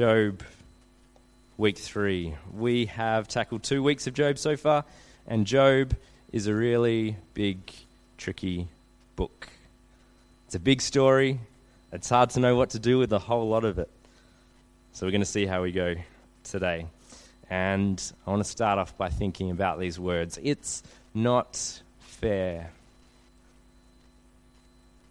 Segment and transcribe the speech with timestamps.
[0.00, 0.42] Job,
[1.58, 2.34] week three.
[2.56, 4.86] We have tackled two weeks of Job so far,
[5.26, 5.94] and Job
[6.32, 7.58] is a really big,
[8.16, 8.68] tricky
[9.14, 9.50] book.
[10.46, 11.38] It's a big story.
[11.92, 13.90] It's hard to know what to do with a whole lot of it.
[14.94, 15.96] So we're going to see how we go
[16.44, 16.86] today.
[17.50, 20.38] And I want to start off by thinking about these words.
[20.42, 20.82] It's
[21.12, 22.70] not fair.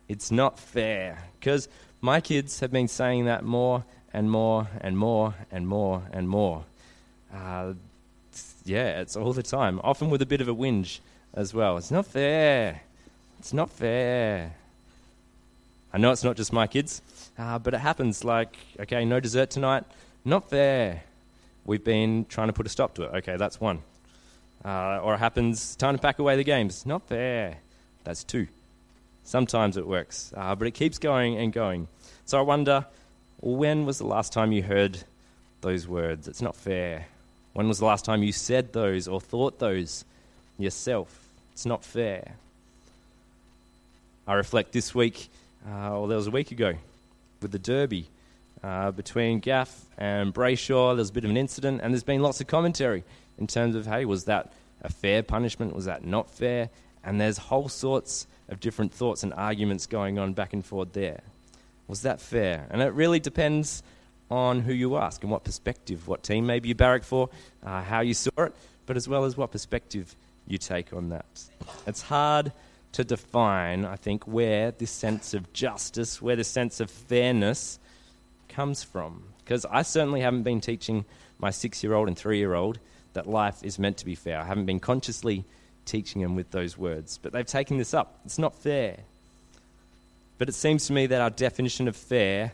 [0.07, 1.25] It's not fair.
[1.39, 1.69] Because
[2.01, 3.83] my kids have been saying that more
[4.13, 6.63] and more and more and more and more.
[7.33, 7.73] Uh,
[8.65, 10.99] yeah, it's all the time, often with a bit of a whinge
[11.33, 11.77] as well.
[11.77, 12.81] It's not fair.
[13.39, 14.53] It's not fair.
[15.91, 17.01] I know it's not just my kids,
[17.37, 19.83] uh, but it happens like, okay, no dessert tonight.
[20.23, 21.03] Not fair.
[21.65, 23.13] We've been trying to put a stop to it.
[23.15, 23.79] Okay, that's one.
[24.63, 26.85] Uh, or it happens, time to pack away the games.
[26.85, 27.57] Not fair.
[28.03, 28.47] That's two.
[29.23, 31.87] Sometimes it works, uh, but it keeps going and going.
[32.25, 32.85] So I wonder
[33.41, 35.03] when was the last time you heard
[35.61, 36.27] those words?
[36.27, 37.05] It's not fair.
[37.53, 40.05] When was the last time you said those or thought those
[40.57, 41.27] yourself?
[41.53, 42.35] It's not fair.
[44.27, 45.29] I reflect this week,
[45.67, 46.75] uh, or there was a week ago,
[47.41, 48.07] with the Derby
[48.63, 50.95] uh, between Gaff and Brayshaw.
[50.95, 53.03] There's a bit of an incident, and there's been lots of commentary
[53.37, 54.51] in terms of, hey, was that
[54.81, 55.75] a fair punishment?
[55.75, 56.69] Was that not fair?
[57.03, 61.21] And there's whole sorts of different thoughts and arguments going on back and forth there.
[61.89, 62.67] Was that fair?
[62.69, 63.83] And it really depends
[64.31, 67.29] on who you ask and what perspective, what team maybe you barrack for,
[67.65, 68.53] uh, how you saw it,
[68.85, 70.15] but as well as what perspective
[70.47, 71.25] you take on that.
[71.87, 72.51] It's hard
[72.91, 77.79] to define, I think, where this sense of justice, where this sense of fairness
[78.47, 79.23] comes from.
[79.43, 81.05] Because I certainly haven't been teaching
[81.39, 82.79] my six year old and three year old
[83.13, 84.39] that life is meant to be fair.
[84.39, 85.43] I haven't been consciously
[85.85, 87.19] teaching them with those words.
[87.19, 88.19] But they've taken this up.
[88.25, 88.99] It's not fair.
[90.39, 92.53] But it seems to me that our definition of fair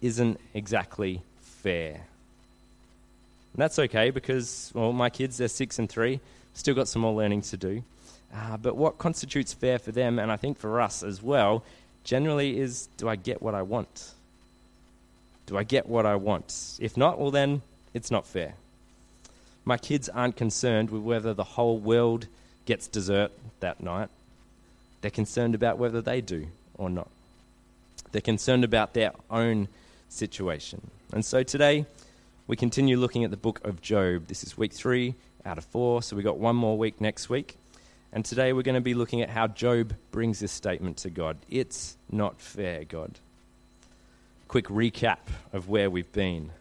[0.00, 1.92] isn't exactly fair.
[1.92, 6.20] And that's okay because, well, my kids, they're six and three,
[6.54, 7.82] still got some more learning to do.
[8.34, 11.62] Uh, but what constitutes fair for them, and I think for us as well,
[12.04, 14.12] generally is do I get what I want?
[15.46, 16.78] Do I get what I want?
[16.80, 17.62] If not, well, then
[17.92, 18.54] it's not fair.
[19.64, 22.26] My kids aren't concerned with whether the whole world
[22.66, 24.08] gets dessert that night.
[25.00, 26.46] They're concerned about whether they do
[26.76, 27.08] or not.
[28.14, 29.66] They're concerned about their own
[30.08, 30.88] situation.
[31.12, 31.84] And so today,
[32.46, 34.28] we continue looking at the book of Job.
[34.28, 37.56] This is week three out of four, so we've got one more week next week.
[38.12, 41.38] And today, we're going to be looking at how Job brings this statement to God
[41.50, 43.18] It's not fair, God.
[44.46, 46.52] Quick recap of where we've been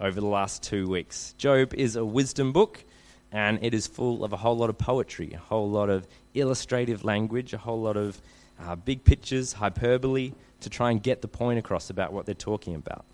[0.00, 1.34] over the last two weeks.
[1.36, 2.82] Job is a wisdom book
[3.30, 7.04] and it is full of a whole lot of poetry, a whole lot of illustrative
[7.04, 8.18] language, a whole lot of
[8.60, 12.74] uh, big pictures, hyperbole, to try and get the point across about what they're talking
[12.74, 13.04] about.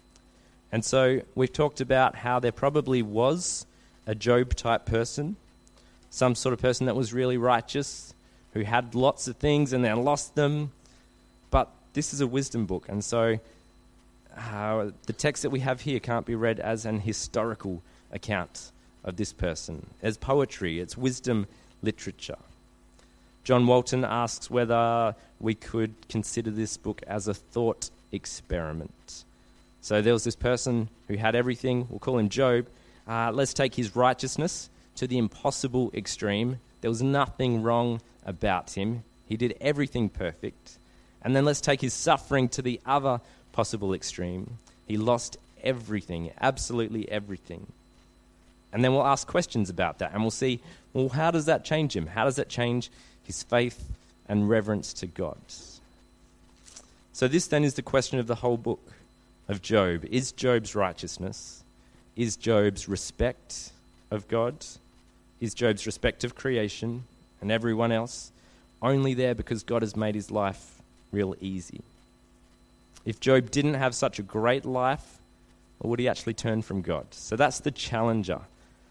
[0.73, 3.67] And so we've talked about how there probably was
[4.07, 5.37] a Job type person,
[6.11, 8.15] some sort of person that was really righteous,
[8.55, 10.73] who had lots of things and then lost them.
[11.51, 13.39] But this is a wisdom book, and so
[14.37, 17.83] uh, the text that we have here can't be read as an historical
[18.13, 18.73] account
[19.05, 21.47] of this person, as poetry, it's wisdom
[21.83, 22.39] literature.
[23.45, 29.25] John Walton asks whether we could consider this book as a thought experiment.
[29.83, 32.67] So there was this person who had everything, we'll call him Job.
[33.07, 36.59] Uh, let's take his righteousness to the impossible extreme.
[36.81, 40.79] There was nothing wrong about him, he did everything perfect.
[41.23, 43.21] And then let's take his suffering to the other
[43.53, 44.59] possible extreme.
[44.87, 47.67] He lost everything, absolutely everything.
[48.73, 50.61] And then we'll ask questions about that and we'll see,
[50.93, 52.07] well, how does that change him?
[52.07, 52.91] How does that change
[53.25, 53.91] his faith
[54.29, 55.39] and reverence to God?
[57.13, 58.93] So, this then is the question of the whole book
[59.49, 60.05] of Job.
[60.11, 61.63] Is Job's righteousness,
[62.17, 63.71] is Job's respect
[64.11, 64.65] of God,
[65.41, 67.05] is Job's respect of creation
[67.41, 68.33] and everyone else
[68.83, 70.81] only there because God has made his life
[71.13, 71.83] real easy?
[73.05, 75.19] If Job didn't have such a great life,
[75.81, 77.07] or would he actually turn from God?
[77.11, 78.41] So that's the challenger.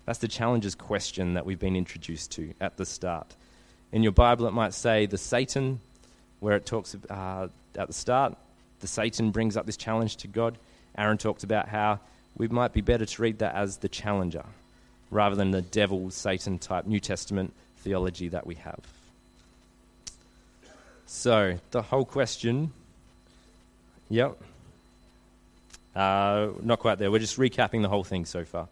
[0.06, 3.36] That's the challenger's question that we've been introduced to at the start.
[3.94, 5.80] In your Bible, it might say the Satan,
[6.40, 8.36] where it talks uh, at the start,
[8.80, 10.58] the Satan brings up this challenge to God.
[10.98, 12.00] Aaron talked about how
[12.36, 14.46] we might be better to read that as the challenger
[15.12, 18.80] rather than the devil, Satan type New Testament theology that we have.
[21.06, 22.74] So, the whole question,
[24.10, 24.42] yep,
[25.96, 27.12] uh, not quite there.
[27.12, 28.68] We're just recapping the whole thing so far.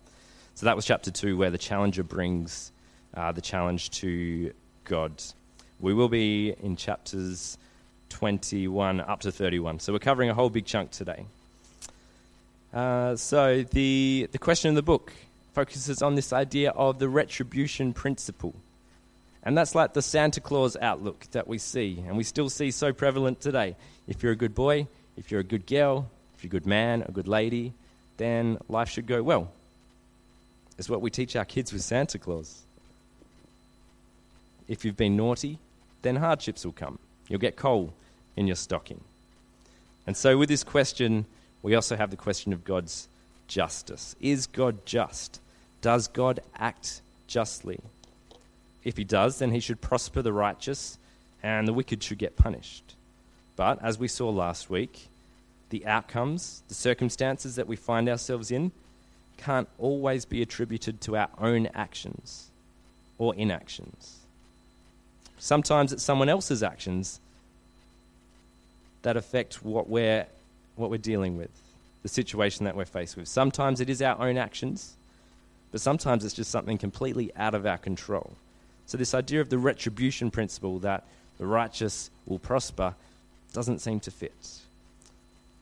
[0.55, 2.71] So that was chapter 2, where the challenger brings
[3.13, 4.51] uh, the challenge to
[4.91, 5.23] God.
[5.79, 7.57] We will be in chapters
[8.09, 9.79] 21 up to 31.
[9.79, 11.23] So we're covering a whole big chunk today.
[12.73, 15.13] Uh, so, the, the question in the book
[15.53, 18.53] focuses on this idea of the retribution principle.
[19.43, 22.91] And that's like the Santa Claus outlook that we see, and we still see so
[22.91, 23.77] prevalent today.
[24.09, 27.05] If you're a good boy, if you're a good girl, if you're a good man,
[27.07, 27.71] a good lady,
[28.17, 29.53] then life should go well.
[30.77, 32.63] It's what we teach our kids with Santa Claus.
[34.67, 35.59] If you've been naughty,
[36.01, 36.99] then hardships will come.
[37.27, 37.93] You'll get coal
[38.35, 39.01] in your stocking.
[40.07, 41.25] And so, with this question,
[41.61, 43.07] we also have the question of God's
[43.47, 44.15] justice.
[44.19, 45.39] Is God just?
[45.81, 47.79] Does God act justly?
[48.83, 50.97] If he does, then he should prosper the righteous,
[51.43, 52.95] and the wicked should get punished.
[53.55, 55.07] But as we saw last week,
[55.69, 58.71] the outcomes, the circumstances that we find ourselves in,
[59.37, 62.49] can't always be attributed to our own actions
[63.17, 64.20] or inactions.
[65.41, 67.19] Sometimes it's someone else's actions
[69.01, 70.27] that affect what we're,
[70.75, 71.49] what we're dealing with,
[72.03, 73.27] the situation that we're faced with.
[73.27, 74.93] Sometimes it is our own actions,
[75.71, 78.33] but sometimes it's just something completely out of our control.
[78.85, 81.05] So, this idea of the retribution principle that
[81.39, 82.93] the righteous will prosper
[83.51, 84.59] doesn't seem to fit.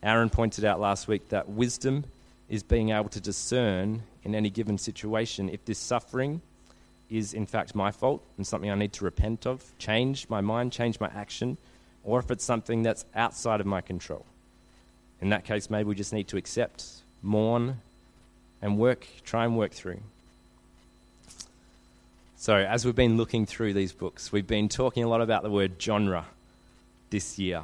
[0.04, 2.04] Aaron pointed out last week that wisdom
[2.50, 6.42] is being able to discern in any given situation if this suffering
[7.10, 10.72] is in fact my fault and something I need to repent of, change my mind,
[10.72, 11.58] change my action,
[12.04, 14.26] or if it's something that's outside of my control.
[15.22, 16.86] In that case, maybe we just need to accept,
[17.22, 17.82] mourn,
[18.62, 20.00] and work, try and work through.
[22.38, 25.50] So, as we've been looking through these books, we've been talking a lot about the
[25.50, 26.26] word genre
[27.10, 27.64] this year.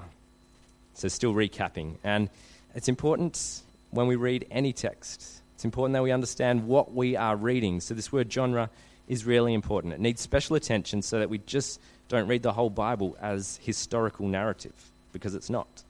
[0.95, 1.95] So, still recapping.
[2.03, 2.29] And
[2.73, 3.61] it's important
[3.91, 7.79] when we read any text, it's important that we understand what we are reading.
[7.79, 8.69] So, this word genre
[9.07, 9.93] is really important.
[9.93, 14.27] It needs special attention so that we just don't read the whole Bible as historical
[14.27, 14.73] narrative,
[15.13, 15.83] because it's not.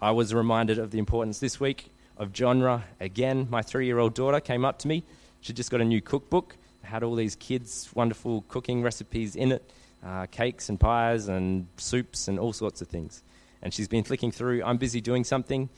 [0.00, 3.46] I was reminded of the importance this week of genre again.
[3.50, 5.04] My three year old daughter came up to me.
[5.40, 9.62] She just got a new cookbook had all these kids' wonderful cooking recipes in it
[10.04, 13.22] uh, cakes and pies and soups and all sorts of things.
[13.62, 14.62] And she's been flicking through.
[14.64, 15.68] I'm busy doing something,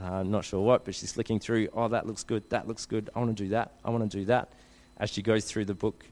[0.00, 1.68] uh, not sure what, but she's flicking through.
[1.74, 2.48] Oh, that looks good.
[2.50, 3.10] That looks good.
[3.14, 3.72] I want to do that.
[3.84, 4.48] I want to do that.
[4.98, 6.04] As she goes through the book,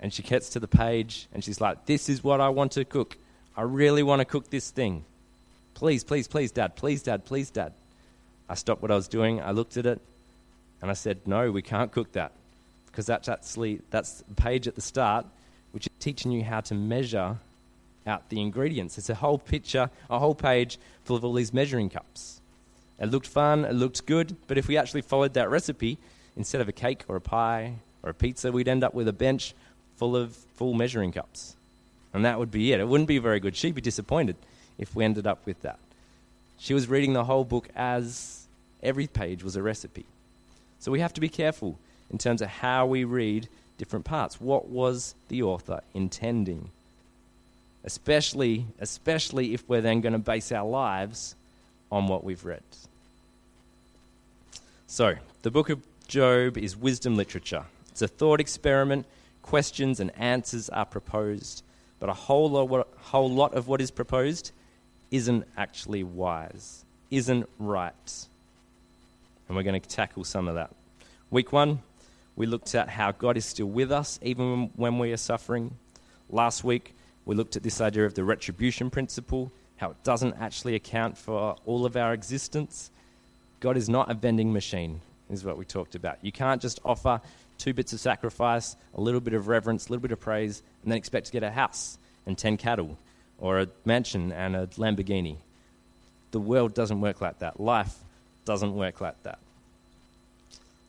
[0.00, 2.84] and she gets to the page, and she's like, This is what I want to
[2.84, 3.16] cook.
[3.56, 5.04] I really want to cook this thing.
[5.74, 6.76] Please, please, please, Dad.
[6.76, 7.24] Please, Dad.
[7.24, 7.72] Please, Dad.
[8.48, 9.40] I stopped what I was doing.
[9.40, 10.00] I looked at it,
[10.80, 12.32] and I said, No, we can't cook that
[12.86, 15.26] because that's actually that's the page at the start,
[15.72, 17.36] which is teaching you how to measure
[18.06, 18.98] out the ingredients.
[18.98, 22.40] It's a whole picture, a whole page full of all these measuring cups.
[22.98, 25.98] It looked fun, it looked good, but if we actually followed that recipe,
[26.36, 27.74] instead of a cake or a pie
[28.08, 29.54] or a pizza, we'd end up with a bench
[29.96, 31.54] full of full measuring cups.
[32.14, 32.80] And that would be it.
[32.80, 33.54] It wouldn't be very good.
[33.54, 34.36] She'd be disappointed
[34.78, 35.78] if we ended up with that.
[36.58, 38.46] She was reading the whole book as
[38.82, 40.06] every page was a recipe.
[40.80, 41.78] So we have to be careful
[42.10, 43.46] in terms of how we read
[43.76, 44.40] different parts.
[44.40, 46.70] What was the author intending?
[47.84, 51.34] Especially, especially if we're then going to base our lives
[51.92, 52.62] on what we've read.
[54.86, 57.66] So, the book of Job is wisdom literature.
[57.98, 59.06] It's a thought experiment.
[59.42, 61.64] Questions and answers are proposed,
[61.98, 64.52] but a whole lot, whole lot of what is proposed
[65.10, 68.26] isn't actually wise, isn't right.
[69.48, 70.70] And we're going to tackle some of that.
[71.32, 71.80] Week one,
[72.36, 75.74] we looked at how God is still with us even when we are suffering.
[76.30, 76.94] Last week,
[77.26, 81.56] we looked at this idea of the retribution principle, how it doesn't actually account for
[81.66, 82.92] all of our existence.
[83.58, 86.18] God is not a vending machine, is what we talked about.
[86.22, 87.20] You can't just offer
[87.58, 90.92] two bits of sacrifice, a little bit of reverence, a little bit of praise, and
[90.92, 92.96] then expect to get a house and 10 cattle
[93.38, 95.36] or a mansion and a Lamborghini.
[96.30, 97.60] The world doesn't work like that.
[97.60, 97.94] Life
[98.44, 99.38] doesn't work like that.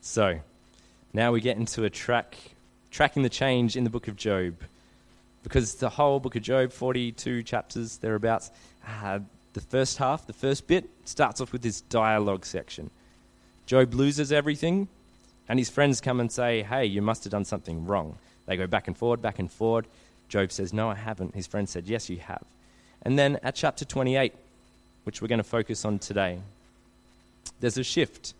[0.00, 0.40] So,
[1.12, 2.36] now we get into a track,
[2.90, 4.54] tracking the change in the book of Job.
[5.42, 8.50] Because the whole book of Job, 42 chapters thereabouts,
[8.86, 9.20] uh,
[9.52, 12.90] the first half, the first bit, starts off with this dialogue section.
[13.66, 14.88] Job loses everything,
[15.50, 18.16] and his friends come and say, Hey, you must have done something wrong.
[18.46, 19.84] They go back and forward, back and forward.
[20.28, 21.34] Job says, No, I haven't.
[21.34, 22.44] His friend said, Yes, you have.
[23.02, 24.32] And then at chapter 28,
[25.02, 26.38] which we're going to focus on today,
[27.58, 28.32] there's a shift.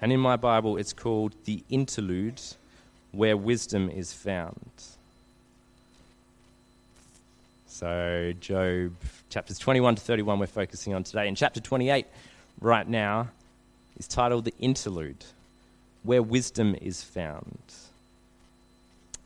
[0.00, 2.40] And in my Bible, it's called the interlude
[3.10, 4.70] where wisdom is found.
[7.66, 8.92] So, Job
[9.30, 11.26] chapters 21 to 31, we're focusing on today.
[11.26, 12.06] And chapter 28,
[12.60, 13.30] right now,
[13.98, 15.24] is titled The Interlude,
[16.02, 17.58] where wisdom is found.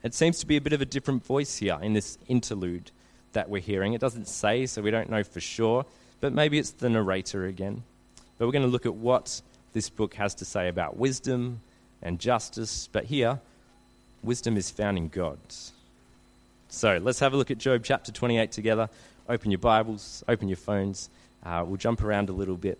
[0.03, 2.91] It seems to be a bit of a different voice here in this interlude
[3.33, 3.93] that we're hearing.
[3.93, 5.85] It doesn't say, so we don't know for sure,
[6.21, 7.83] but maybe it's the narrator again.
[8.37, 9.41] But we're going to look at what
[9.73, 11.61] this book has to say about wisdom
[12.01, 13.39] and justice, but here,
[14.21, 15.39] wisdom is found in God.
[16.69, 18.89] So let's have a look at Job chapter 28 together.
[19.27, 21.09] Open your Bibles, open your phones.
[21.43, 22.79] Uh, we'll jump around a little bit.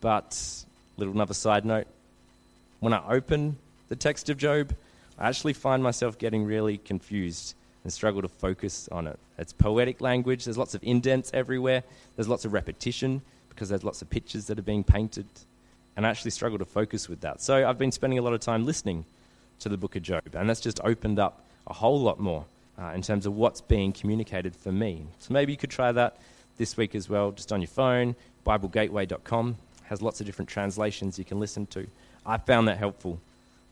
[0.00, 0.64] But,
[0.96, 1.86] little another side note
[2.80, 3.56] when I open
[3.88, 4.74] the text of Job,
[5.18, 7.54] I actually find myself getting really confused
[7.84, 9.18] and struggle to focus on it.
[9.38, 11.82] It's poetic language, there's lots of indents everywhere,
[12.16, 15.26] there's lots of repetition because there's lots of pictures that are being painted.
[15.96, 17.40] And I actually struggle to focus with that.
[17.40, 19.04] So I've been spending a lot of time listening
[19.60, 22.44] to the book of Job, and that's just opened up a whole lot more
[22.80, 25.06] uh, in terms of what's being communicated for me.
[25.18, 26.16] So maybe you could try that
[26.56, 28.14] this week as well, just on your phone.
[28.46, 31.86] BibleGateway.com has lots of different translations you can listen to.
[32.26, 33.20] I found that helpful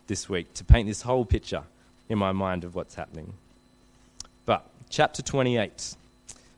[0.07, 1.63] this week to paint this whole picture
[2.09, 3.33] in my mind of what's happening.
[4.45, 5.97] But chapter 28,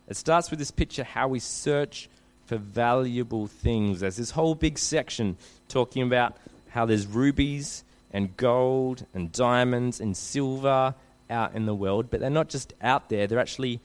[0.09, 2.09] it starts with this picture how we search
[2.47, 4.01] for valuable things.
[4.01, 5.37] There's this whole big section
[5.69, 6.37] talking about
[6.71, 10.95] how there's rubies and gold and diamonds and silver
[11.31, 13.81] out in the world, but they're not just out there, they're actually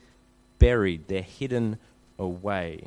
[0.58, 1.78] buried, they're hidden
[2.18, 2.84] away.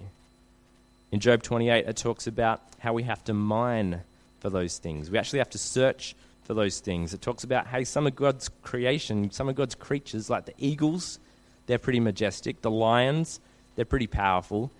[1.12, 4.02] In Job 28, it talks about how we have to mine
[4.40, 5.10] for those things.
[5.10, 7.14] We actually have to search for those things.
[7.14, 11.20] It talks about hey, some of God's creation, some of God's creatures, like the eagles,
[11.68, 12.62] they're pretty majestic.
[12.62, 13.40] The lions,
[13.76, 14.72] they're pretty powerful,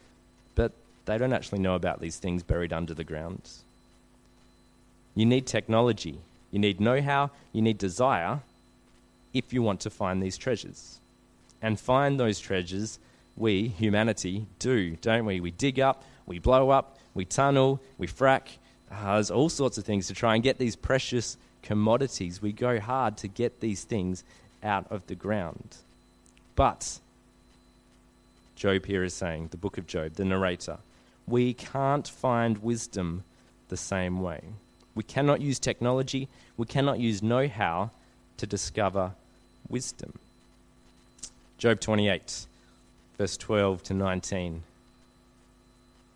[0.56, 0.72] but
[1.06, 3.50] they don't actually know about these things buried under the ground.
[5.14, 6.20] You need technology,
[6.52, 8.40] you need know how, you need desire
[9.34, 11.00] if you want to find these treasures.
[11.62, 13.00] And find those treasures,
[13.36, 15.40] we, humanity, do, don't we?
[15.40, 18.44] We dig up, we blow up, we tunnel, we frack.
[18.90, 22.42] There's all sorts of things to try and get these precious commodities.
[22.42, 24.24] We go hard to get these things
[24.64, 25.78] out of the ground.
[26.56, 27.00] But,
[28.56, 30.78] Job here is saying, the book of Job, the narrator,
[31.28, 33.24] we can't find wisdom
[33.70, 34.42] the same way.
[34.96, 37.92] We cannot use technology, we cannot use know how
[38.38, 39.12] to discover
[39.70, 40.18] wisdom.
[41.58, 42.46] Job 28,
[43.18, 44.64] verse 12 to 19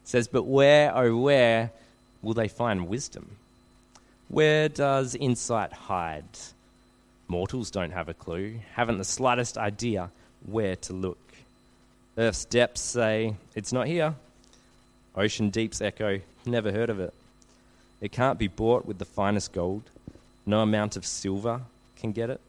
[0.04, 1.72] says, But where, oh, where
[2.22, 3.38] will they find wisdom?
[4.30, 6.26] Where does insight hide?
[7.28, 10.10] Mortals don't have a clue, haven't the slightest idea
[10.46, 11.18] where to look.
[12.18, 14.16] Earth's depths say, It's not here.
[15.16, 17.14] Ocean deeps echo, Never heard of it.
[18.02, 19.84] It can't be bought with the finest gold.
[20.46, 21.62] No amount of silver
[21.96, 22.42] can get it.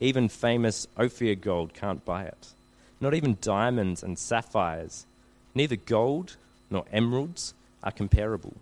[0.00, 2.48] Even famous Ophir gold can't buy it.
[3.00, 5.04] Not even diamonds and sapphires.
[5.54, 6.36] Neither gold
[6.70, 7.52] nor emeralds
[7.84, 8.54] are comparable.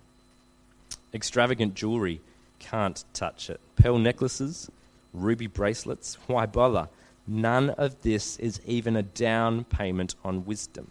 [1.13, 2.21] Extravagant jewelry
[2.59, 3.61] can't touch it.
[3.77, 4.71] Pearl necklaces,
[5.13, 6.89] ruby bracelets, why bother?
[7.27, 10.91] None of this is even a down payment on wisdom.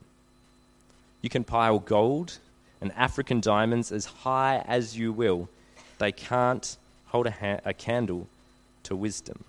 [1.22, 2.38] You can pile gold
[2.82, 5.50] and African diamonds as high as you will,
[5.98, 8.28] they can't hold a, ha- a candle
[8.84, 9.44] to wisdom.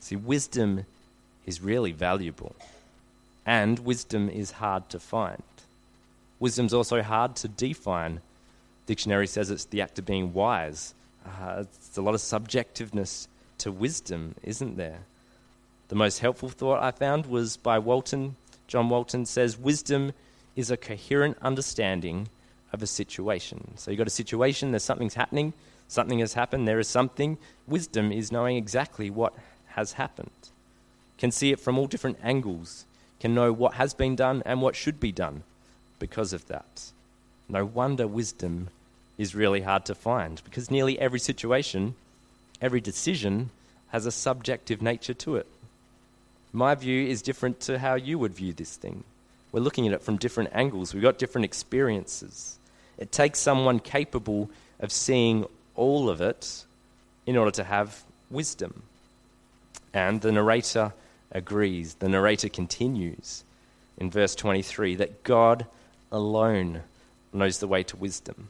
[0.00, 0.84] See, wisdom
[1.46, 2.54] is really valuable,
[3.44, 5.42] and wisdom is hard to find.
[6.38, 8.20] Wisdom's also hard to define.
[8.86, 10.94] Dictionary says it's the act of being wise.
[11.26, 15.00] Uh, it's a lot of subjectiveness to wisdom, isn't there?
[15.88, 18.36] The most helpful thought I found was by Walton.
[18.66, 20.12] John Walton says, Wisdom
[20.56, 22.28] is a coherent understanding
[22.72, 23.72] of a situation.
[23.76, 25.52] So you've got a situation, there's something's happening,
[25.88, 27.38] something has happened, there is something.
[27.66, 29.34] Wisdom is knowing exactly what
[29.68, 30.30] has happened,
[31.18, 32.84] can see it from all different angles,
[33.20, 35.42] can know what has been done and what should be done
[35.98, 36.92] because of that.
[37.48, 38.68] No wonder wisdom
[39.18, 41.94] is really hard to find because nearly every situation,
[42.60, 43.50] every decision
[43.88, 45.46] has a subjective nature to it.
[46.52, 49.04] My view is different to how you would view this thing.
[49.52, 52.58] We're looking at it from different angles, we've got different experiences.
[52.98, 56.64] It takes someone capable of seeing all of it
[57.26, 58.82] in order to have wisdom.
[59.92, 60.92] And the narrator
[61.30, 61.94] agrees.
[61.94, 63.44] The narrator continues
[63.98, 65.66] in verse 23 that God
[66.10, 66.82] alone
[67.34, 68.48] knows the way to wisdom.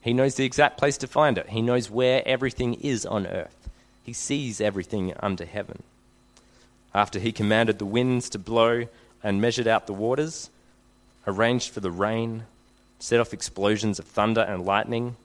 [0.00, 1.48] He knows the exact place to find it.
[1.50, 3.68] He knows where everything is on earth.
[4.04, 5.82] He sees everything under heaven.
[6.94, 8.84] After he commanded the winds to blow
[9.22, 10.50] and measured out the waters,
[11.26, 12.44] arranged for the rain,
[12.98, 15.16] set off explosions of thunder and lightning.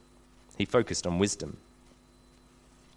[0.58, 1.58] He focused on wisdom,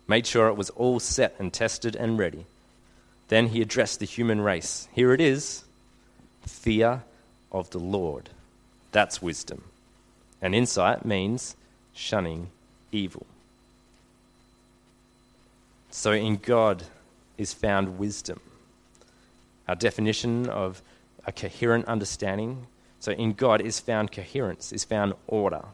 [0.08, 2.46] made sure it was all set and tested and ready.
[3.28, 4.88] Then he addressed the human race.
[4.92, 5.64] Here it is
[6.44, 7.02] fear
[7.50, 8.30] of the Lord.
[8.96, 9.62] That's wisdom.
[10.40, 11.54] And insight means
[11.92, 12.48] shunning
[12.90, 13.26] evil.
[15.90, 16.84] So in God
[17.36, 18.40] is found wisdom.
[19.68, 20.80] Our definition of
[21.26, 22.68] a coherent understanding.
[22.98, 25.66] So in God is found coherence, is found order.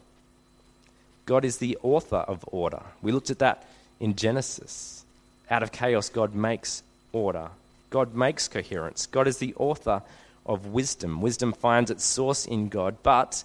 [1.24, 2.82] God is the author of order.
[3.02, 3.68] We looked at that
[4.00, 5.04] in Genesis.
[5.48, 7.50] Out of chaos, God makes order.
[7.88, 9.06] God makes coherence.
[9.06, 10.02] God is the author
[10.46, 11.20] of wisdom.
[11.20, 13.44] Wisdom finds its source in God, but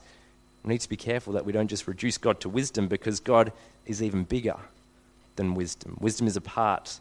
[0.63, 3.51] we need to be careful that we don't just reduce God to wisdom because God
[3.85, 4.57] is even bigger
[5.35, 5.97] than wisdom.
[5.99, 6.99] Wisdom is a part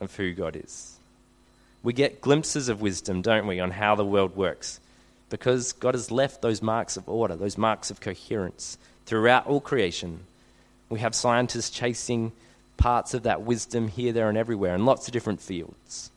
[0.00, 0.98] of who God is.
[1.82, 4.80] We get glimpses of wisdom, don't we, on how the world works
[5.30, 10.20] because God has left those marks of order, those marks of coherence throughout all creation.
[10.90, 12.32] We have scientists chasing
[12.76, 16.10] parts of that wisdom here, there, and everywhere in lots of different fields.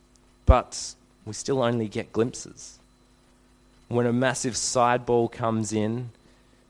[0.45, 0.95] But
[1.25, 2.79] we still only get glimpses.
[3.93, 6.09] When a massive sideball comes in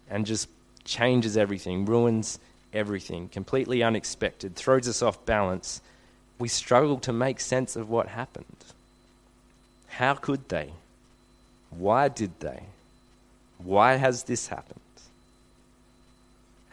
[0.09, 0.49] and just
[0.83, 2.37] changes everything, ruins
[2.73, 5.79] everything, completely unexpected, throws us off balance,
[6.37, 8.65] we struggle to make sense of what happened.
[9.87, 10.73] How could they?
[11.69, 12.63] Why did they?
[13.57, 14.81] Why has this happened?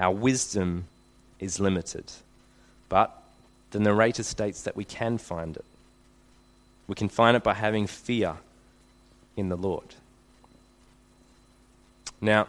[0.00, 0.86] Our wisdom
[1.38, 2.10] is limited,
[2.88, 3.22] but
[3.70, 5.64] the narrator states that we can find it.
[6.88, 8.38] We can find it by having fear
[9.36, 9.94] in the Lord.
[12.20, 12.48] Now,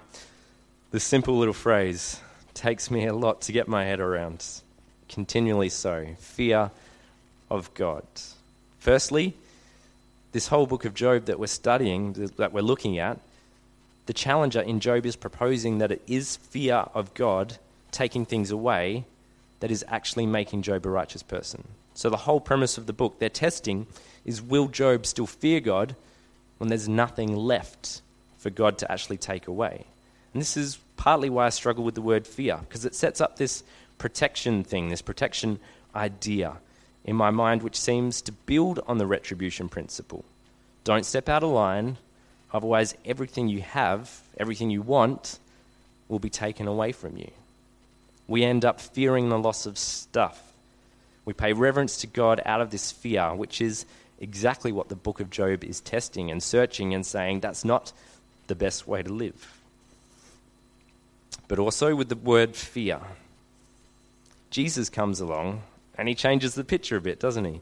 [0.91, 2.19] the simple little phrase
[2.53, 4.45] takes me a lot to get my head around,
[5.07, 6.71] continually so fear
[7.49, 8.03] of God.
[8.79, 9.33] Firstly,
[10.33, 13.19] this whole book of Job that we're studying, that we're looking at,
[14.07, 17.57] the challenger in Job is proposing that it is fear of God
[17.91, 19.05] taking things away
[19.61, 21.63] that is actually making Job a righteous person.
[21.93, 23.87] So, the whole premise of the book, they're testing,
[24.25, 25.95] is will Job still fear God
[26.57, 28.01] when there's nothing left
[28.41, 29.86] for God to actually take away?
[30.33, 33.38] And this is partly why I struggle with the word fear, because it sets up
[33.38, 33.63] this
[33.98, 35.60] protection thing, this protection
[35.95, 36.57] idea
[37.05, 40.24] in my mind, which seems to build on the retribution principle.
[40.83, 41.98] Don't step out of line,
[42.53, 45.39] otherwise, everything you have, everything you want,
[46.07, 47.31] will be taken away from you.
[48.27, 50.53] We end up fearing the loss of stuff.
[51.25, 53.85] We pay reverence to God out of this fear, which is
[54.20, 57.92] exactly what the book of Job is testing and searching and saying that's not
[58.51, 59.61] the best way to live.
[61.48, 63.00] But also with the word fear.
[64.50, 65.64] Jesus comes along
[65.98, 67.61] and he changes the picture a bit, doesn't he?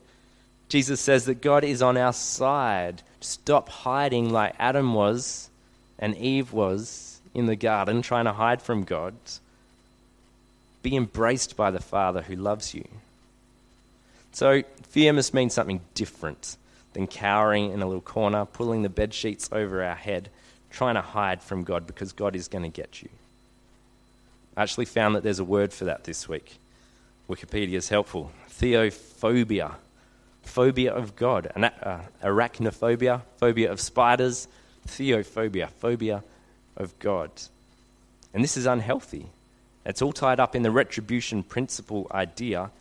[0.68, 3.04] Jesus says that God is on our side.
[3.22, 5.52] Stop hiding like Adam was
[6.00, 9.14] and Eve was in the garden, trying to hide from God.
[10.82, 12.88] Be embraced by the Father who loves you.
[14.32, 16.58] So, fear must mean something different
[16.94, 20.30] than cowering in a little corner, pulling the bed sheets over our head,
[20.70, 23.10] trying to hide from God because God is going to get you.
[24.56, 26.58] I actually found that there's a word for that this week.
[27.30, 28.32] Wikipedia is helpful.
[28.50, 29.76] Theophobia,
[30.44, 31.52] phobia of God.
[31.56, 34.48] Uh, arachnophobia, phobia of spiders.
[34.88, 36.24] Theophobia, phobia
[36.76, 37.32] of God.
[38.34, 39.28] And this is unhealthy.
[39.86, 42.72] It's all tied up in the retribution principle idea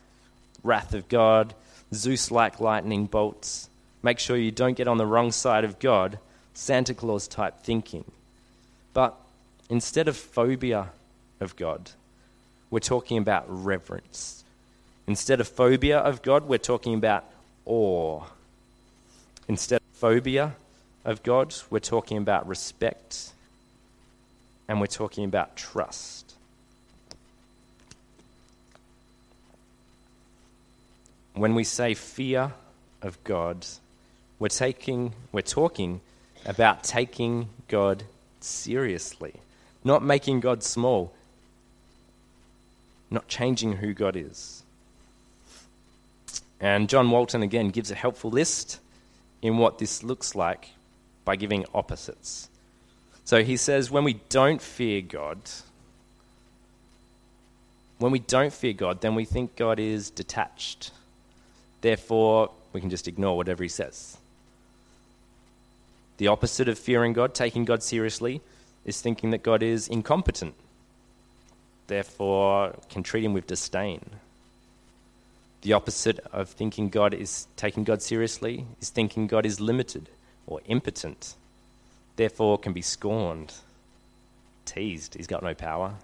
[0.63, 1.55] wrath of God,
[1.95, 3.69] Zeus like lightning bolts.
[4.03, 6.19] Make sure you don't get on the wrong side of God,
[6.59, 8.05] Santa Claus type thinking.
[8.93, 9.15] But
[9.71, 10.89] instead of phobia
[11.41, 11.91] of God,
[12.71, 14.39] we're talking about reverence
[15.09, 17.25] Instead of phobia of God, we're talking about
[17.65, 18.25] awe.
[19.49, 20.55] Instead of phobia
[21.03, 23.33] of God, we're talking about respect
[24.69, 26.35] and we're talking about trust.
[31.33, 32.53] When we say fear
[33.01, 33.65] of God,
[34.39, 36.03] we're, taking, we're talking
[36.45, 38.05] about taking God
[38.41, 39.35] seriously,
[39.85, 41.13] not making God small,
[43.11, 44.63] not changing who God is.
[46.61, 48.81] And John Walton again gives a helpful list
[49.43, 50.71] in what this looks like
[51.25, 52.49] by giving opposites.
[53.25, 55.39] So he says, when we don't fear God,
[57.99, 60.93] when we don't fear God, then we think God is detached.
[61.81, 64.17] Therefore, we can just ignore whatever he says.
[66.19, 68.41] The opposite of fearing God, taking God seriously,
[68.85, 70.55] is thinking that God is incompetent.
[71.87, 74.01] Therefore, can treat him with disdain.
[75.63, 80.09] The opposite of thinking God is taking God seriously is thinking God is limited
[80.47, 81.35] or impotent,
[82.17, 83.55] therefore can be scorned,
[84.65, 85.95] teased, he's got no power.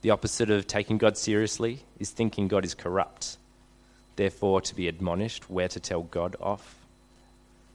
[0.00, 3.36] The opposite of taking God seriously is thinking God is corrupt,
[4.16, 6.81] therefore to be admonished where to tell God off.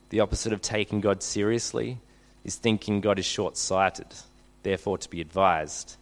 [0.10, 1.98] The opposite of taking God seriously
[2.44, 4.08] is thinking God is short sighted,
[4.64, 5.98] therefore to be advised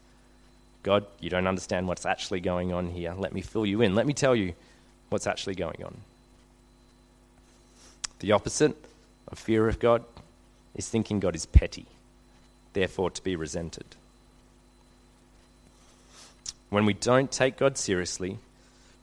[0.85, 3.15] God, you don't understand what's actually going on here.
[3.17, 3.95] Let me fill you in.
[3.95, 4.53] Let me tell you
[5.09, 5.97] what's actually going on.
[8.19, 8.77] The opposite
[9.27, 10.03] of fear of God
[10.75, 11.87] is thinking God is petty,
[12.73, 13.87] therefore to be resented.
[16.69, 18.37] When we don't take God seriously,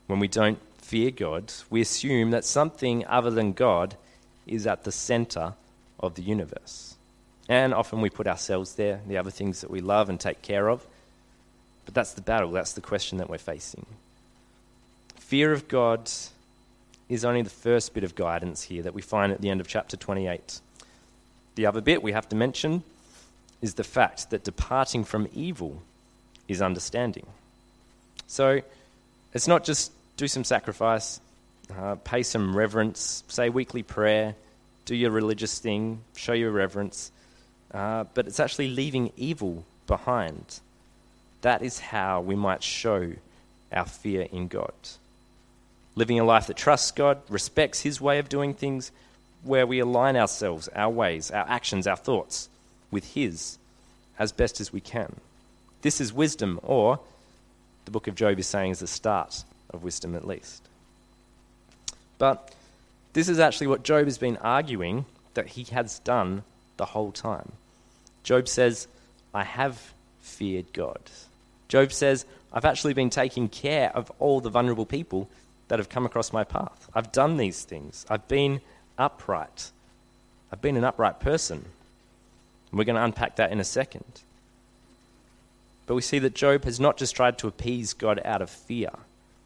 [0.07, 3.97] when we don't fear God, we assume that something other than God
[4.46, 5.55] is at the center
[6.00, 6.96] of the universe.
[7.48, 10.68] And often we put ourselves there, the other things that we love and take care
[10.68, 10.87] of.
[11.85, 13.87] But that's the battle, that's the question that we're facing.
[15.16, 16.11] Fear of God
[17.09, 19.68] is only the first bit of guidance here that we find at the end of
[19.68, 20.61] chapter 28.
[21.55, 22.83] The other bit we have to mention
[23.61, 25.83] is the fact that departing from evil
[26.48, 27.26] is understanding.
[28.26, 28.62] So
[29.35, 31.20] it's not just do some sacrifice,
[31.77, 34.35] uh, pay some reverence, say weekly prayer,
[34.85, 37.12] do your religious thing, show your reverence,
[37.72, 40.61] uh, but it's actually leaving evil behind.
[41.42, 43.12] That is how we might show
[43.72, 44.72] our fear in God.
[45.94, 48.92] Living a life that trusts God, respects His way of doing things,
[49.42, 52.48] where we align ourselves, our ways, our actions, our thoughts
[52.90, 53.59] with His
[54.18, 55.16] as best as we can.
[55.83, 57.01] This is wisdom, or
[57.85, 60.68] the book of Job is saying is the start of wisdom at least.
[62.23, 62.55] But
[63.15, 66.45] this is actually what Job has been arguing that he has done
[66.77, 67.51] the whole time.
[68.23, 68.87] Job says,
[69.35, 71.01] I have feared God.
[71.67, 75.29] Job says, I've actually been taking care of all the vulnerable people
[75.67, 76.89] that have come across my path.
[76.95, 78.07] I've done these things.
[78.09, 78.61] I've been
[78.97, 79.73] upright.
[80.53, 81.65] I've been an upright person.
[82.71, 84.21] We're going to unpack that in a second.
[85.87, 88.91] But we see that Job has not just tried to appease God out of fear.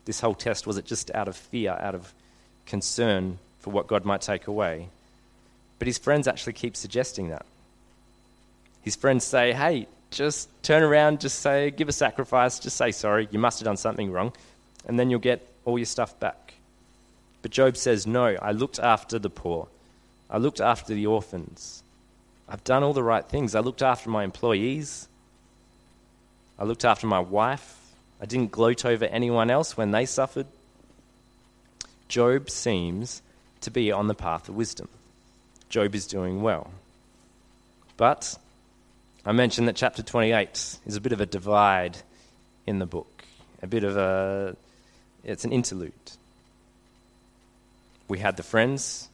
[0.04, 2.12] This whole test was it just out of fear, out of
[2.66, 4.88] concern for what God might take away.
[5.78, 7.46] But his friends actually keep suggesting that.
[8.82, 13.28] His friends say, hey, just turn around, just say, give a sacrifice, just say sorry,
[13.30, 14.32] you must have done something wrong,
[14.86, 16.54] and then you'll get all your stuff back.
[17.42, 19.68] But Job says, no, I looked after the poor,
[20.30, 21.82] I looked after the orphans.
[22.48, 23.54] I've done all the right things.
[23.54, 25.08] I looked after my employees.
[26.58, 27.76] I looked after my wife.
[28.20, 30.46] I didn't gloat over anyone else when they suffered.
[32.08, 33.22] Job seems
[33.60, 34.88] to be on the path of wisdom.
[35.68, 36.70] Job is doing well.
[37.96, 38.38] But
[39.24, 41.98] I mentioned that chapter 28 is a bit of a divide
[42.66, 43.24] in the book,
[43.62, 44.56] a bit of a,
[45.24, 45.92] it's an interlude.
[48.08, 49.08] We had the friends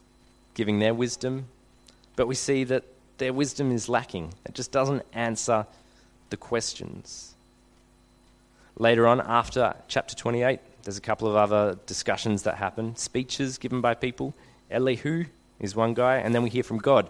[0.53, 1.47] giving their wisdom,
[2.15, 2.83] but we see that
[3.17, 4.33] their wisdom is lacking.
[4.45, 5.65] It just doesn't answer
[6.29, 7.33] the questions.
[8.77, 13.81] Later on, after chapter 28, there's a couple of other discussions that happen, speeches given
[13.81, 14.33] by people.
[14.69, 15.25] Elihu
[15.59, 17.09] is one guy, and then we hear from God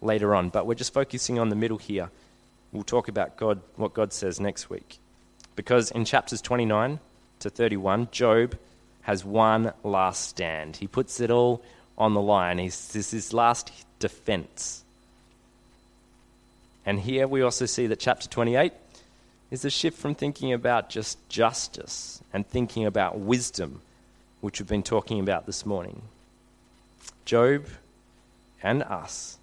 [0.00, 0.50] later on.
[0.50, 2.10] But we're just focusing on the middle here
[2.74, 4.98] We'll talk about God, what God says next week.
[5.54, 6.98] Because in chapters 29
[7.38, 8.58] to 31, Job
[9.02, 10.76] has one last stand.
[10.76, 11.62] He puts it all
[11.96, 12.58] on the line.
[12.58, 14.82] He's, this is his last defense.
[16.84, 18.72] And here we also see that chapter 28
[19.50, 23.80] is a shift from thinking about just justice and thinking about wisdom,
[24.40, 26.02] which we've been talking about this morning.
[27.24, 27.66] Job
[28.62, 29.38] and us,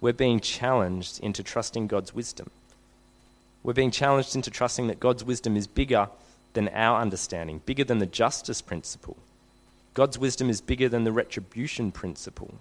[0.00, 2.50] we're being challenged into trusting God's wisdom.
[3.62, 6.08] We're being challenged into trusting that God's wisdom is bigger
[6.54, 9.16] than our understanding, bigger than the justice principle.
[9.94, 12.54] God's wisdom is bigger than the retribution principle.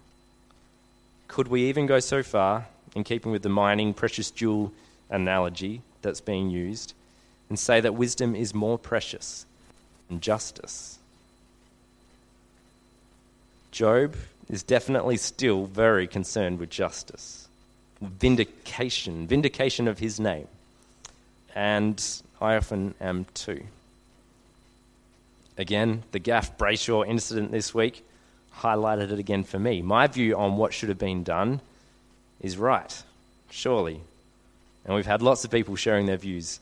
[1.28, 4.72] Could we even go so far, in keeping with the mining precious jewel
[5.10, 6.94] analogy that's being used,
[7.50, 9.46] and say that wisdom is more precious
[10.08, 11.00] than justice?
[13.72, 14.16] Job
[14.50, 17.48] is definitely still very concerned with justice,
[18.02, 20.48] vindication, vindication of his name
[21.58, 23.64] and I often am too.
[25.58, 28.06] Again, the Gaff Brayshaw incident this week
[28.58, 29.82] highlighted it again for me.
[29.82, 31.62] My view on what should have been done
[32.40, 33.04] is right,
[33.50, 34.02] surely.
[34.88, 36.60] And we've had lots of people sharing their views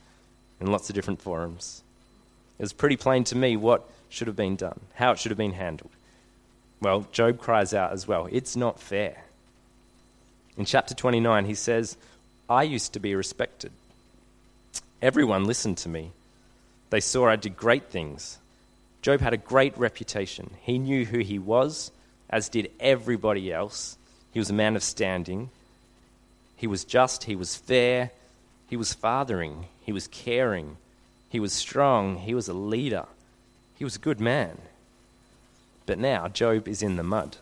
[0.59, 1.83] in lots of different forums.
[2.57, 5.37] It was pretty plain to me what should have been done, how it should have
[5.37, 5.91] been handled.
[6.81, 9.23] Well, Job cries out as well it's not fair.
[10.57, 11.97] In chapter 29, he says,
[12.49, 13.71] I used to be respected.
[15.01, 16.11] Everyone listened to me.
[16.89, 18.39] They saw I did great things.
[19.01, 20.51] Job had a great reputation.
[20.61, 21.91] He knew who he was,
[22.29, 23.97] as did everybody else.
[24.31, 25.49] He was a man of standing.
[26.65, 28.09] He was just, he was fair,
[28.67, 30.77] he was fathering, he was caring,
[31.29, 33.05] he was strong, he was a leader,
[33.77, 34.57] he was a good man.
[35.85, 37.37] But now Job is in the mud.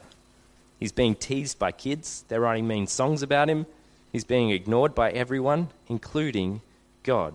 [0.78, 3.66] He's being teased by kids, they're writing mean songs about him,
[4.12, 6.60] he's being ignored by everyone, including
[7.04, 7.34] God.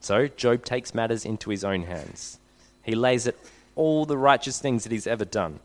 [0.00, 2.40] So Job takes matters into his own hands.
[2.82, 3.36] He lays at
[3.76, 5.60] all the righteous things that he's ever done,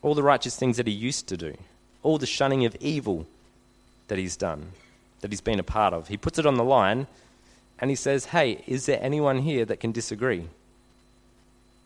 [0.00, 1.58] all the righteous things that he used to do,
[2.02, 3.26] all the shunning of evil
[4.08, 4.72] that he's done,
[5.20, 6.08] that he's been a part of.
[6.08, 7.06] He puts it on the line
[7.80, 10.48] And he says, Hey, is there anyone here that can disagree?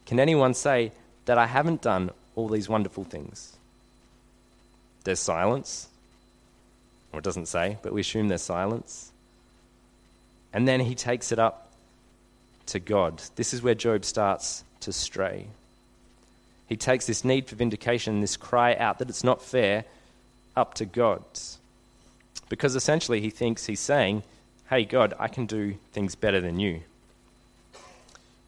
[0.07, 0.93] Can anyone say
[1.27, 3.57] that I haven't done all these wonderful things?
[5.05, 5.89] There's silence.
[7.13, 9.13] Or it doesn't say, but we assume there's silence.
[10.53, 11.71] And then he takes it up
[12.67, 13.23] to God.
[13.37, 15.47] This is where Job starts to stray.
[16.69, 19.85] He takes this need for vindication, this cry out that it's not fair,
[20.57, 21.23] up to God.
[22.49, 24.23] Because essentially he thinks he's saying,
[24.69, 26.83] Hey, God, I can do things better than you.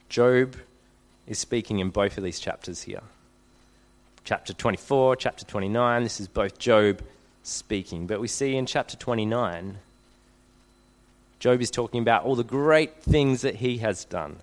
[0.09, 0.57] Job
[1.27, 3.03] is speaking in both of these chapters here.
[4.25, 7.03] Chapter 24, chapter 29, this is both Job
[7.43, 8.07] speaking.
[8.07, 9.79] But we see in chapter 29,
[11.41, 14.37] Job is talking about all the great things that he has done.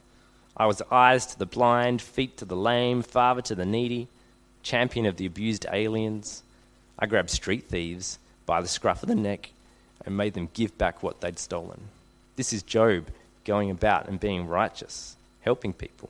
[0.55, 4.07] I was eyes to the blind, feet to the lame, father to the needy,
[4.61, 6.43] champion of the abused aliens.
[6.99, 8.19] I grabbed street thieves
[8.51, 9.49] by the scruff of the neck
[10.05, 11.79] and made them give back what they'd stolen.
[12.35, 13.07] This is Job
[13.45, 16.09] going about and being righteous, helping people.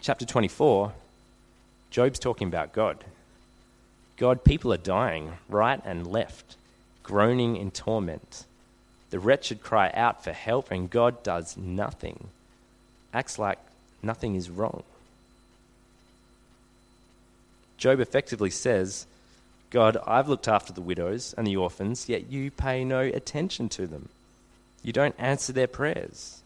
[0.00, 0.94] Chapter 24,
[1.90, 3.04] Job's talking about God.
[4.16, 6.56] God, people are dying right and left,
[7.02, 8.46] groaning in torment.
[9.10, 12.28] The wretched cry out for help, and God does nothing,
[13.12, 13.58] acts like
[14.02, 14.84] nothing is wrong.
[17.76, 19.04] Job effectively says,
[19.70, 23.86] God, I've looked after the widows and the orphans, yet you pay no attention to
[23.86, 24.08] them.
[24.82, 26.40] You don't answer their prayers.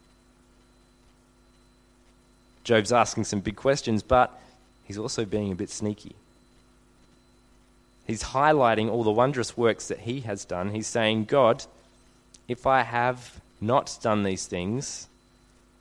[2.63, 4.39] Job's asking some big questions, but
[4.83, 6.15] he's also being a bit sneaky.
[8.05, 10.71] He's highlighting all the wondrous works that he has done.
[10.71, 11.63] He's saying, God,
[12.47, 15.07] if I have not done these things,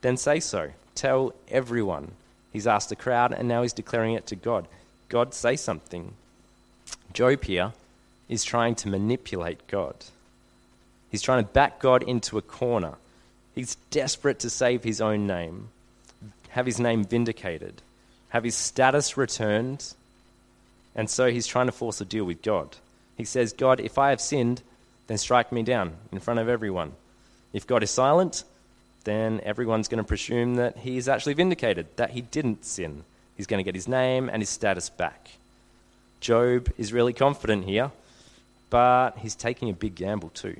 [0.03, 0.71] then say so.
[0.95, 2.13] Tell everyone.
[2.53, 4.67] He's asked the crowd, and now he's declaring it to God.
[5.09, 6.15] God, say something.
[7.13, 7.45] Job
[8.29, 9.97] is trying to manipulate God.
[11.11, 12.95] He's trying to back God into a corner.
[13.55, 15.69] He's desperate to save his own name,
[16.51, 17.83] have his name vindicated,
[18.29, 19.93] have his status returned,
[20.95, 22.77] and so he's trying to force a deal with God.
[23.17, 24.63] He says, God, if I have sinned,
[25.09, 26.93] then strike me down in front of everyone.
[27.53, 28.45] If God is silent,
[29.05, 33.03] then everyone's going to presume that he is actually vindicated, that he didn't sin.
[33.37, 35.31] He's going to get his name and his status back.
[36.21, 37.91] Job is really confident here,
[38.69, 40.57] but he's taking a big gamble too.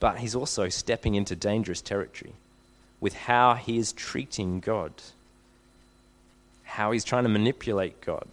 [0.00, 2.34] But he's also stepping into dangerous territory
[3.00, 4.92] with how he is treating God,
[6.64, 8.28] how he's trying to manipulate God.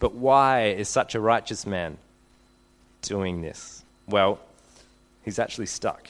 [0.00, 1.98] But why is such a righteous man
[3.02, 3.84] doing this?
[4.06, 4.40] Well,
[5.24, 6.08] he's actually stuck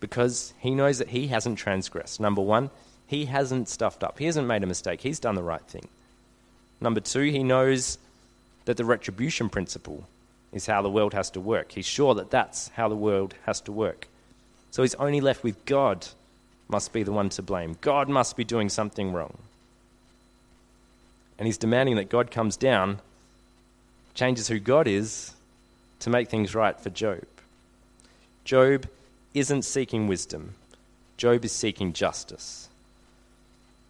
[0.00, 2.20] because he knows that he hasn't transgressed.
[2.20, 2.70] Number one,
[3.06, 5.88] he hasn't stuffed up, he hasn't made a mistake, he's done the right thing.
[6.80, 7.98] Number two, he knows
[8.64, 10.06] that the retribution principle
[10.52, 11.72] is how the world has to work.
[11.72, 14.08] He's sure that that's how the world has to work.
[14.70, 16.06] So he's only left with God
[16.68, 17.76] must be the one to blame.
[17.80, 19.36] God must be doing something wrong.
[21.38, 23.00] And he's demanding that God comes down,
[24.14, 25.32] changes who God is,
[26.00, 27.24] to make things right for Job.
[28.44, 28.88] Job
[29.34, 30.54] isn't seeking wisdom,
[31.16, 32.68] Job is seeking justice.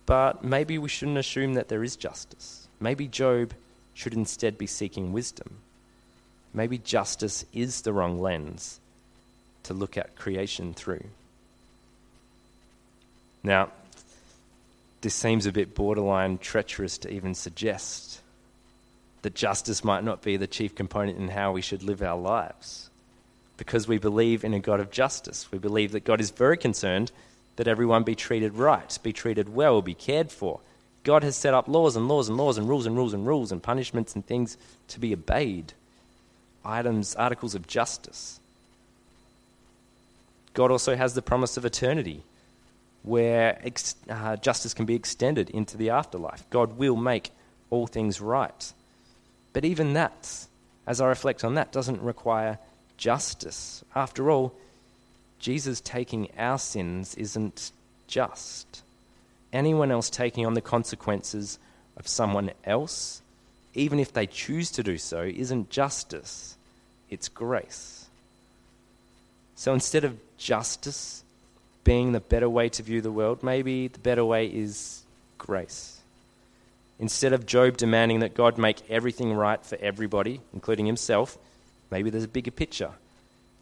[0.07, 2.67] But maybe we shouldn't assume that there is justice.
[2.81, 3.53] Maybe Job
[3.95, 5.59] should instead be seeking wisdom.
[6.53, 8.81] Maybe justice is the wrong lens
[9.65, 11.05] to look at creation through.
[13.43, 13.71] Now,
[15.01, 18.21] this seems a bit borderline treacherous to even suggest
[19.23, 22.91] that justice might not be the chief component in how we should live our lives
[23.57, 25.51] because we believe in a God of justice.
[25.53, 27.13] We believe that God is very concerned
[27.57, 30.61] that everyone be treated right, be treated well, be cared for.
[31.03, 33.53] God has set up laws and laws and laws and rules and rules and rules
[33.53, 34.57] and punishments and things
[34.89, 35.73] to be obeyed.
[36.65, 38.39] Items, articles of justice.
[40.53, 42.23] God also has the promise of eternity
[43.03, 46.45] where ex- uh, justice can be extended into the afterlife.
[46.51, 47.31] God will make
[47.71, 48.73] all things right.
[49.53, 50.47] But even that,
[50.87, 52.59] as I reflect on that, doesn't require
[52.97, 53.83] justice.
[53.95, 54.55] After all,
[55.39, 57.73] Jesus taking our sins isn't
[58.07, 58.83] just.
[59.53, 61.59] Anyone else taking on the consequences
[61.97, 63.21] of someone else,
[63.75, 66.57] even if they choose to do so, isn't justice,
[67.09, 68.07] it's grace.
[69.57, 71.25] So instead of justice
[71.85, 75.03] being the better way to view the world, maybe the better way is
[75.39, 76.01] grace.
[76.99, 81.39] Instead of Job demanding that God make everything right for everybody, including himself,
[81.91, 82.93] Maybe there's a bigger picture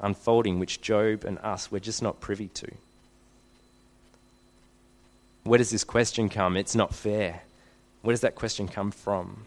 [0.01, 2.70] unfolding which Job and us we're just not privy to.
[5.48, 6.58] Where does this question come?
[6.58, 7.40] It's not fair.
[8.02, 9.46] Where does that question come from?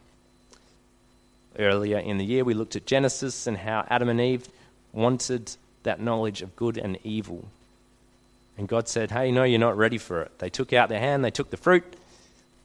[1.60, 4.50] Earlier in the year, we looked at Genesis and how Adam and Eve
[4.94, 7.46] wanted that knowledge of good and evil.
[8.58, 10.40] And God said, Hey, no, you're not ready for it.
[10.40, 11.84] They took out their hand, they took the fruit,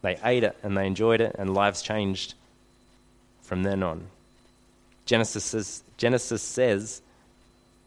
[0.01, 2.33] they ate it, and they enjoyed it, and lives changed
[3.43, 4.07] from then on.
[5.05, 7.03] Genesis says, Genesis says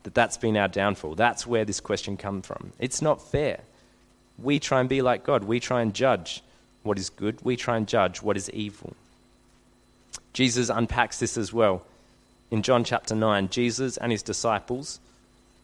[0.03, 1.15] that that's been our downfall.
[1.15, 2.71] That's where this question comes from.
[2.77, 3.62] It's not fair.
[4.41, 5.43] We try and be like God.
[5.43, 6.41] We try and judge
[6.84, 7.39] what is good.
[7.43, 8.95] We try and judge what is evil.
[10.34, 11.84] Jesus unpacks this as well.
[12.52, 14.99] In John chapter 9, Jesus and his disciples,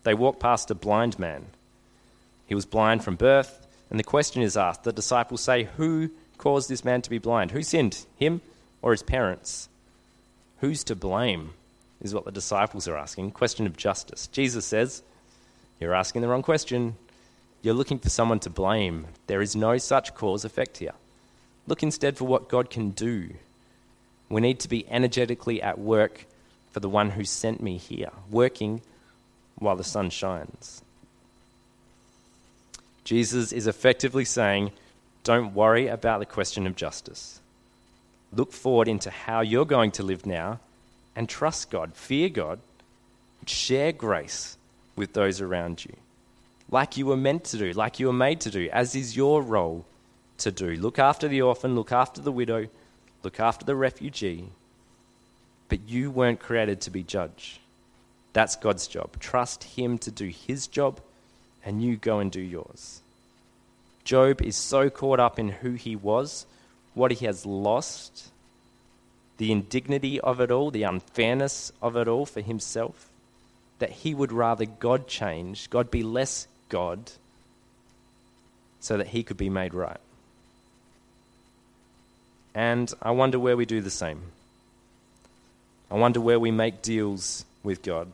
[0.04, 1.46] they walk past a blind man.
[2.48, 4.84] He was blind from birth, and the question is asked.
[4.84, 7.52] The disciples say, Who caused this man to be blind?
[7.52, 8.42] Who sinned, him
[8.82, 9.68] or his parents?
[10.60, 11.52] Who's to blame?
[12.02, 13.32] Is what the disciples are asking.
[13.32, 14.28] Question of justice.
[14.28, 15.02] Jesus says,
[15.80, 16.96] You're asking the wrong question.
[17.66, 19.08] You're looking for someone to blame.
[19.26, 20.94] There is no such cause effect here.
[21.66, 23.34] Look instead for what God can do.
[24.30, 26.28] We need to be energetically at work
[26.72, 28.82] for the one who sent me here, working
[29.58, 30.84] while the sun shines.
[33.04, 34.70] Jesus is effectively saying,
[35.24, 37.40] Don't worry about the question of justice.
[38.32, 40.60] Look forward into how you're going to live now
[41.16, 42.60] and trust God, fear God,
[43.48, 44.56] share grace
[44.96, 45.96] with those around you,
[46.70, 49.42] like you were meant to do, like you were made to do, as is your
[49.42, 49.86] role
[50.40, 50.76] to do.
[50.76, 52.68] Look after the orphan, look after the widow,
[53.24, 54.50] look after the refugee.
[55.70, 57.60] But you weren't created to be judge.
[58.34, 59.20] That's God's job.
[59.20, 61.00] Trust Him to do His job,
[61.64, 63.02] and you go and do yours.
[64.06, 66.46] Job is so caught up in who he was,
[66.94, 68.30] what he has lost,
[69.38, 73.10] the indignity of it all, the unfairness of it all for himself,
[73.80, 77.12] that he would rather God change, God be less God,
[78.80, 80.00] so that he could be made right.
[82.54, 84.22] And I wonder where we do the same.
[85.92, 88.08] I wonder where we make deals with God,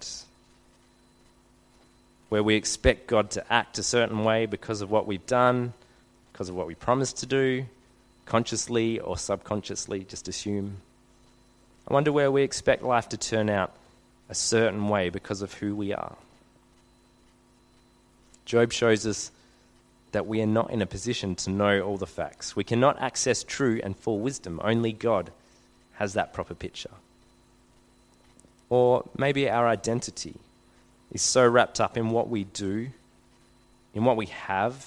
[2.30, 5.74] where we expect God to act a certain way because of what we've done,
[6.32, 7.66] because of what we promised to do,
[8.26, 10.78] consciously or subconsciously, just assume.
[11.88, 13.74] I wonder where we expect life to turn out
[14.30, 16.16] a certain way because of who we are.
[18.52, 19.32] Job shows us
[20.12, 22.54] that we are not in a position to know all the facts.
[22.54, 24.60] We cannot access true and full wisdom.
[24.62, 25.32] Only God
[25.94, 26.90] has that proper picture.
[28.70, 30.36] Or maybe our identity
[31.14, 32.90] is so wrapped up in what we do,
[33.94, 34.86] in what we have,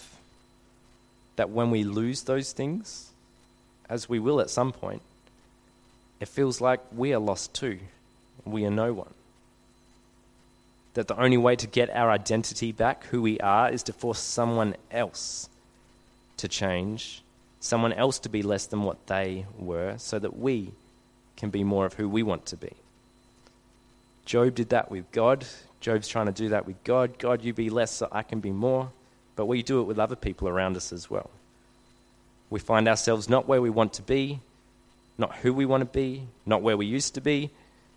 [1.37, 3.13] that when we lose those things,
[3.89, 5.01] as we will at some point,
[6.21, 7.79] it feels like we are lost too.
[8.45, 9.15] We are no one.
[10.95, 14.21] That the only way to get our identity back, who we are, is to force
[14.21, 15.49] someone else
[16.37, 17.23] to change,
[17.61, 20.73] someone else to be less than what they were, so that we
[21.37, 22.73] can be more of who we want to be.
[24.25, 25.45] Job did that with God.
[25.81, 27.19] Job's trying to do that with God.
[27.19, 28.91] God, you be less so I can be more.
[29.37, 31.31] But we do it with other people around us as well.
[32.51, 34.41] We find ourselves not where we want to be,
[35.19, 37.51] not who we want to be, not where we used to be.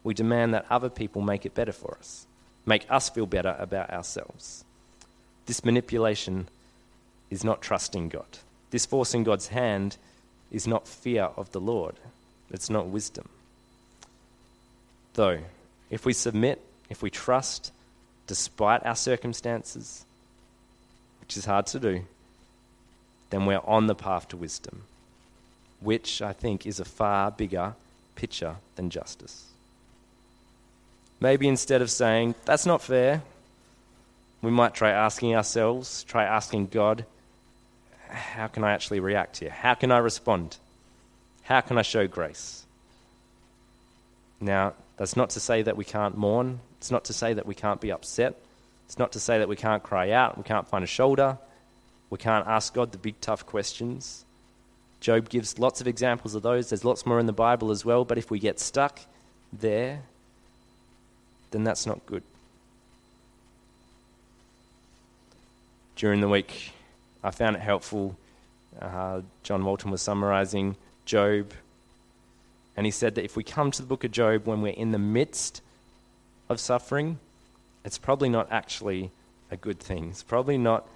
[0.03, 2.25] We demand that other people make it better for us,
[2.67, 4.63] make us feel better about ourselves.
[5.45, 6.47] This manipulation
[7.29, 8.25] is not trusting God.
[8.71, 9.97] This forcing God's hand
[10.51, 11.95] is not fear of the Lord,
[12.51, 13.27] it's not wisdom.
[15.13, 15.39] Though,
[15.89, 17.71] if we submit, if we trust,
[18.27, 20.05] despite our circumstances,
[21.21, 22.01] which is hard to do,
[23.29, 24.83] then we're on the path to wisdom
[25.79, 27.75] which I think is a far bigger
[28.15, 29.45] picture than justice.
[31.19, 33.23] Maybe instead of saying, that's not fair,
[34.41, 37.05] we might try asking ourselves, try asking God,
[38.07, 39.49] how can I actually react here?
[39.49, 40.57] How can I respond?
[41.43, 42.65] How can I show grace?
[44.39, 46.59] Now, that's not to say that we can't mourn.
[46.77, 48.35] It's not to say that we can't be upset.
[48.85, 50.37] It's not to say that we can't cry out.
[50.37, 51.37] We can't find a shoulder.
[52.09, 54.23] We can't ask God the big, tough questions.
[54.99, 56.69] Job gives lots of examples of those.
[56.69, 58.99] There's lots more in the Bible as well, but if we get stuck
[59.51, 60.01] there,
[61.51, 62.23] then that's not good.
[65.95, 66.71] During the week,
[67.23, 68.15] I found it helpful.
[68.79, 70.75] Uh, John Walton was summarizing
[71.05, 71.53] Job,
[72.75, 74.91] and he said that if we come to the book of Job when we're in
[74.91, 75.61] the midst
[76.49, 77.19] of suffering,
[77.83, 79.11] it's probably not actually
[79.49, 80.09] a good thing.
[80.09, 80.87] It's probably not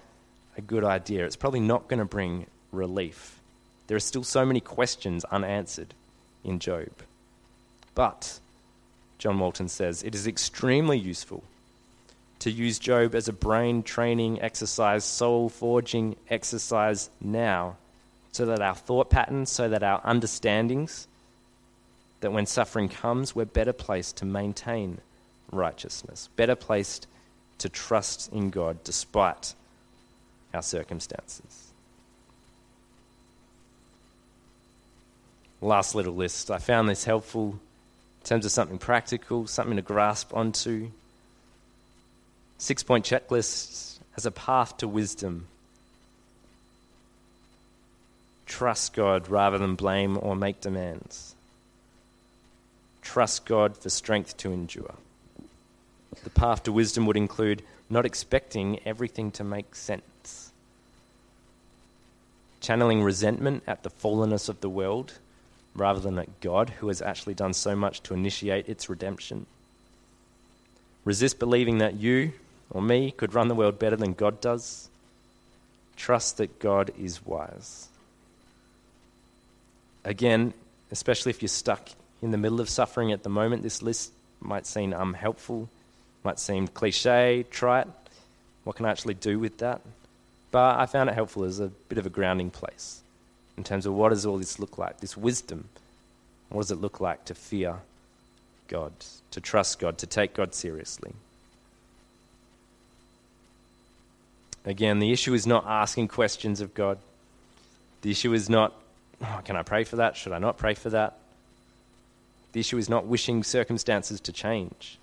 [0.56, 1.24] a good idea.
[1.24, 3.40] It's probably not going to bring relief.
[3.86, 5.94] There are still so many questions unanswered
[6.44, 6.90] in Job.
[7.94, 8.38] But,
[9.22, 11.44] John Walton says, it is extremely useful
[12.40, 17.76] to use Job as a brain training exercise, soul forging exercise now,
[18.32, 21.06] so that our thought patterns, so that our understandings,
[22.20, 24.98] that when suffering comes, we're better placed to maintain
[25.52, 27.06] righteousness, better placed
[27.58, 29.54] to trust in God despite
[30.52, 31.68] our circumstances.
[35.60, 36.50] Last little list.
[36.50, 37.60] I found this helpful
[38.22, 40.90] in terms of something practical, something to grasp onto.
[42.56, 45.48] Six point checklists as a path to wisdom.
[48.46, 51.34] Trust God rather than blame or make demands.
[53.02, 54.94] Trust God for strength to endure.
[56.22, 60.52] The path to wisdom would include not expecting everything to make sense,
[62.60, 65.14] channeling resentment at the fallenness of the world
[65.74, 69.46] rather than at God, who has actually done so much to initiate its redemption.
[71.04, 72.32] Resist believing that you
[72.70, 74.88] or me could run the world better than God does.
[75.96, 77.88] Trust that God is wise.
[80.04, 80.52] Again,
[80.90, 81.88] especially if you're stuck
[82.20, 85.68] in the middle of suffering at the moment, this list might seem unhelpful,
[86.24, 87.86] might seem cliche, trite.
[88.64, 89.80] What can I actually do with that?
[90.50, 93.01] But I found it helpful as a bit of a grounding place
[93.62, 95.68] in terms of what does all this look like, this wisdom.
[96.48, 97.76] What does it look like to fear
[98.66, 98.90] God,
[99.30, 101.12] to trust God, to take God seriously?
[104.64, 106.98] Again, the issue is not asking questions of God.
[108.00, 108.74] The issue is not,
[109.22, 110.16] oh, can I pray for that?
[110.16, 111.18] Should I not pray for that?
[112.54, 114.98] The issue is not wishing circumstances to change,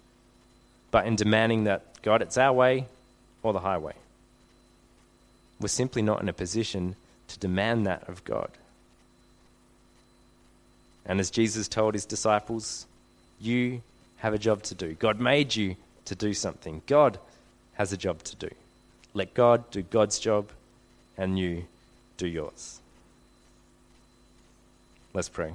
[0.91, 2.88] but in demanding that, God, it's our way
[3.41, 3.93] or the highway.
[5.62, 6.97] We're simply not in a position
[7.30, 8.50] to demand that of God.
[11.06, 12.86] And as Jesus told his disciples,
[13.40, 13.82] you
[14.18, 14.94] have a job to do.
[14.94, 15.76] God made you
[16.06, 16.82] to do something.
[16.86, 17.18] God
[17.74, 18.50] has a job to do.
[19.14, 20.50] Let God do God's job,
[21.18, 21.66] and you
[22.18, 22.80] do yours.
[25.14, 25.54] Let's pray.